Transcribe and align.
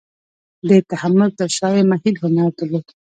د 0.67 0.69
تحمل 0.91 1.29
تر 1.39 1.49
شا 1.57 1.69
یې 1.75 1.83
محیل 1.91 2.15
هنر 2.23 2.49
درلود. 2.57 2.85